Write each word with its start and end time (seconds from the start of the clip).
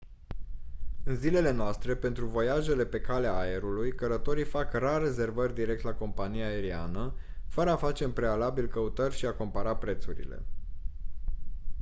în 1.03 1.15
zilele 1.15 1.51
noastre 1.51 1.95
pentru 1.95 2.25
voiajele 2.25 2.85
pe 2.85 3.01
calea 3.01 3.37
aerului 3.37 3.95
călătorii 3.95 4.43
fac 4.43 4.73
rar 4.73 5.01
rezervări 5.01 5.53
direct 5.53 5.83
la 5.83 5.93
compania 5.93 6.45
aeriană 6.47 7.13
fără 7.47 7.69
a 7.69 7.75
face 7.75 8.03
în 8.03 8.11
prealabil 8.11 8.67
căutări 8.67 9.15
și 9.15 9.25
a 9.25 9.33
compara 9.33 9.75
prețurile 9.75 10.43